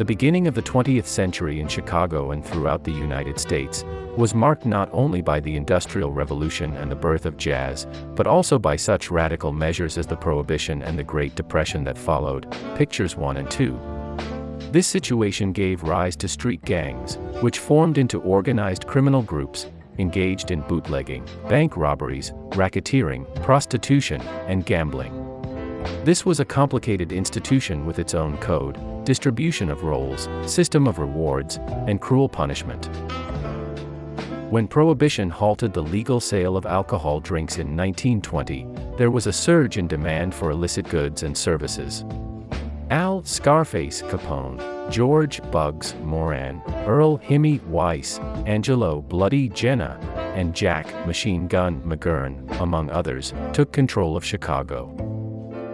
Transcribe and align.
The 0.00 0.06
beginning 0.06 0.46
of 0.46 0.54
the 0.54 0.62
20th 0.62 1.04
century 1.04 1.60
in 1.60 1.68
Chicago 1.68 2.30
and 2.30 2.42
throughout 2.42 2.84
the 2.84 2.90
United 2.90 3.38
States 3.38 3.84
was 4.16 4.34
marked 4.34 4.64
not 4.64 4.88
only 4.94 5.20
by 5.20 5.40
the 5.40 5.54
Industrial 5.54 6.10
Revolution 6.10 6.74
and 6.78 6.90
the 6.90 6.96
birth 6.96 7.26
of 7.26 7.36
jazz, 7.36 7.86
but 8.16 8.26
also 8.26 8.58
by 8.58 8.76
such 8.76 9.10
radical 9.10 9.52
measures 9.52 9.98
as 9.98 10.06
the 10.06 10.16
Prohibition 10.16 10.80
and 10.80 10.98
the 10.98 11.04
Great 11.04 11.34
Depression 11.34 11.84
that 11.84 11.98
followed, 11.98 12.50
Pictures 12.76 13.14
1 13.14 13.36
and 13.36 13.50
2. 13.50 13.78
This 14.72 14.86
situation 14.86 15.52
gave 15.52 15.82
rise 15.82 16.16
to 16.16 16.28
street 16.28 16.64
gangs, 16.64 17.18
which 17.42 17.58
formed 17.58 17.98
into 17.98 18.22
organized 18.22 18.86
criminal 18.86 19.20
groups, 19.20 19.66
engaged 19.98 20.50
in 20.50 20.62
bootlegging, 20.62 21.26
bank 21.46 21.76
robberies, 21.76 22.32
racketeering, 22.52 23.26
prostitution, 23.42 24.22
and 24.48 24.64
gambling. 24.64 25.19
This 26.04 26.26
was 26.26 26.40
a 26.40 26.44
complicated 26.44 27.12
institution 27.12 27.86
with 27.86 27.98
its 27.98 28.14
own 28.14 28.36
code, 28.38 28.78
distribution 29.04 29.70
of 29.70 29.82
roles, 29.82 30.28
system 30.46 30.86
of 30.86 30.98
rewards, 30.98 31.58
and 31.86 32.00
cruel 32.00 32.28
punishment. 32.28 32.88
When 34.50 34.66
Prohibition 34.66 35.30
halted 35.30 35.72
the 35.72 35.82
legal 35.82 36.18
sale 36.18 36.56
of 36.56 36.66
alcohol 36.66 37.20
drinks 37.20 37.58
in 37.58 37.76
1920, 37.76 38.66
there 38.98 39.10
was 39.10 39.26
a 39.26 39.32
surge 39.32 39.78
in 39.78 39.86
demand 39.86 40.34
for 40.34 40.50
illicit 40.50 40.88
goods 40.88 41.22
and 41.22 41.38
services. 41.38 42.04
Al 42.90 43.22
Scarface 43.24 44.02
Capone, 44.02 44.90
George 44.90 45.40
Bugs 45.52 45.94
Moran, 46.02 46.60
Earl 46.84 47.18
Hymie 47.18 47.62
Weiss, 47.66 48.18
Angelo 48.46 49.02
Bloody 49.02 49.48
Genna, 49.48 50.02
and 50.34 50.54
Jack 50.54 51.06
Machine 51.06 51.46
Gun 51.46 51.80
McGurn, 51.82 52.60
among 52.60 52.90
others, 52.90 53.32
took 53.52 53.70
control 53.70 54.16
of 54.16 54.24
Chicago. 54.24 55.09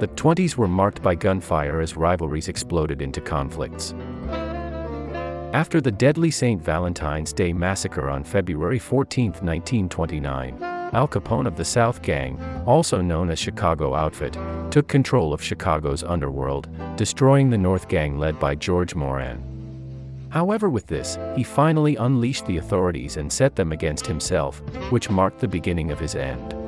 The 0.00 0.08
20s 0.08 0.56
were 0.56 0.66
marked 0.66 1.02
by 1.02 1.14
gunfire 1.14 1.80
as 1.80 1.96
rivalries 1.96 2.48
exploded 2.48 3.00
into 3.00 3.20
conflicts. 3.20 3.94
After 5.54 5.80
the 5.80 5.92
deadly 5.92 6.32
St. 6.32 6.60
Valentine's 6.60 7.32
Day 7.32 7.52
massacre 7.52 8.10
on 8.10 8.24
February 8.24 8.80
14, 8.80 9.26
1929, 9.26 10.62
Al 10.62 11.06
Capone 11.06 11.46
of 11.46 11.56
the 11.56 11.64
South 11.64 12.02
Gang, 12.02 12.42
also 12.66 13.00
known 13.00 13.30
as 13.30 13.38
Chicago 13.38 13.94
Outfit, 13.94 14.36
took 14.72 14.88
control 14.88 15.32
of 15.32 15.40
Chicago's 15.40 16.02
underworld, 16.02 16.68
destroying 16.96 17.50
the 17.50 17.58
North 17.58 17.86
Gang 17.86 18.18
led 18.18 18.40
by 18.40 18.56
George 18.56 18.96
Moran. 18.96 19.42
However 20.30 20.68
with 20.68 20.88
this, 20.88 21.16
he 21.36 21.44
finally 21.44 21.94
unleashed 21.94 22.46
the 22.46 22.56
authorities 22.56 23.16
and 23.16 23.32
set 23.32 23.54
them 23.54 23.70
against 23.70 24.08
himself, 24.08 24.60
which 24.90 25.08
marked 25.08 25.38
the 25.38 25.46
beginning 25.46 25.92
of 25.92 26.00
his 26.00 26.16
end. 26.16 26.63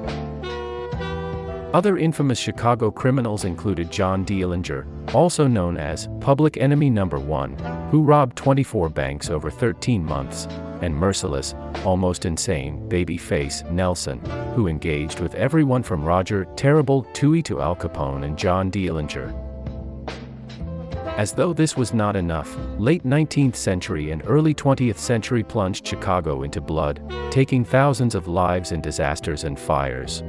Other 1.76 1.98
infamous 1.98 2.38
Chicago 2.38 2.90
criminals 2.90 3.44
included 3.44 3.92
John 3.92 4.24
Dillinger, 4.24 4.86
also 5.14 5.46
known 5.46 5.76
as 5.76 6.08
Public 6.22 6.56
Enemy 6.56 6.88
Number 6.88 7.18
1, 7.18 7.90
who 7.90 8.02
robbed 8.02 8.34
24 8.34 8.88
banks 8.88 9.28
over 9.28 9.50
13 9.50 10.02
months, 10.02 10.46
and 10.80 10.96
merciless, 10.96 11.54
almost 11.84 12.24
insane 12.24 12.88
Babyface 12.88 13.70
Nelson, 13.70 14.20
who 14.54 14.68
engaged 14.68 15.20
with 15.20 15.34
everyone 15.34 15.82
from 15.82 16.02
Roger 16.02 16.46
Terrible 16.56 17.04
Touhy 17.12 17.44
to 17.44 17.60
Al 17.60 17.76
Capone 17.76 18.24
and 18.24 18.38
John 18.38 18.70
Dillinger. 18.70 19.34
As 21.18 21.32
though 21.34 21.52
this 21.52 21.76
was 21.76 21.92
not 21.92 22.16
enough, 22.16 22.56
late 22.78 23.04
19th 23.04 23.56
century 23.56 24.12
and 24.12 24.22
early 24.24 24.54
20th 24.54 24.96
century 24.96 25.42
plunged 25.42 25.86
Chicago 25.86 26.42
into 26.42 26.62
blood, 26.62 27.02
taking 27.30 27.66
thousands 27.66 28.14
of 28.14 28.28
lives 28.28 28.72
in 28.72 28.80
disasters 28.80 29.44
and 29.44 29.60
fires. 29.60 30.22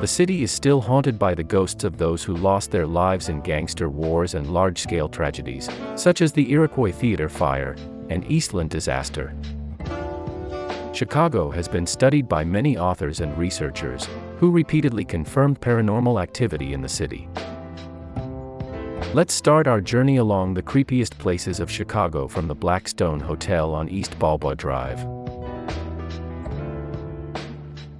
The 0.00 0.06
city 0.06 0.42
is 0.42 0.50
still 0.50 0.80
haunted 0.80 1.18
by 1.18 1.34
the 1.34 1.44
ghosts 1.44 1.84
of 1.84 1.98
those 1.98 2.24
who 2.24 2.34
lost 2.34 2.70
their 2.70 2.86
lives 2.86 3.28
in 3.28 3.42
gangster 3.42 3.90
wars 3.90 4.34
and 4.34 4.50
large-scale 4.50 5.10
tragedies, 5.10 5.68
such 5.94 6.22
as 6.22 6.32
the 6.32 6.50
Iroquois 6.50 6.92
Theater 6.92 7.28
fire 7.28 7.76
and 8.08 8.24
Eastland 8.30 8.70
disaster. 8.70 9.34
Chicago 10.92 11.50
has 11.50 11.68
been 11.68 11.86
studied 11.86 12.28
by 12.28 12.44
many 12.44 12.76
authors 12.76 13.20
and 13.20 13.36
researchers, 13.38 14.08
who 14.38 14.50
repeatedly 14.50 15.04
confirmed 15.04 15.60
paranormal 15.60 16.20
activity 16.20 16.72
in 16.72 16.80
the 16.80 16.88
city. 16.88 17.28
Let's 19.12 19.34
start 19.34 19.66
our 19.66 19.80
journey 19.80 20.16
along 20.16 20.54
the 20.54 20.62
creepiest 20.62 21.18
places 21.18 21.60
of 21.60 21.70
Chicago 21.70 22.26
from 22.26 22.48
the 22.48 22.54
Blackstone 22.54 23.20
Hotel 23.20 23.74
on 23.74 23.88
East 23.88 24.18
Balboa 24.18 24.56
Drive. 24.56 25.19